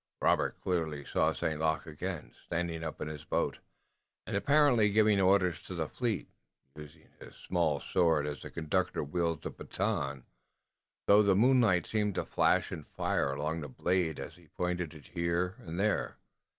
[0.19, 1.59] Robert clearly saw St.
[1.59, 3.59] Luc again, standing up in his boat,
[4.25, 6.27] and apparently giving orders to the fleet,
[6.75, 10.23] using his small sword, as a conductor wields a baton,
[11.05, 15.09] though the moonlight seemed to flash in fire along the blade as he pointed it
[15.09, 16.17] here and there.